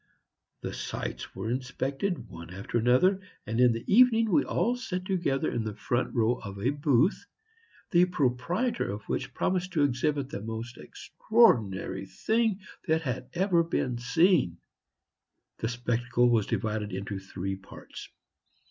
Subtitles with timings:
[0.61, 5.51] The sights were inspected one after another, and in the evening we all sat together
[5.51, 7.27] in the front row of a booth,
[7.91, 13.99] the proprietor of which promised to exhibit the most extraordinary thing that had ever been
[13.99, 14.57] seen.
[15.59, 18.09] The spectacle was divided into three parts.